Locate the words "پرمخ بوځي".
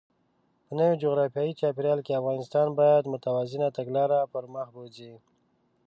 4.33-5.13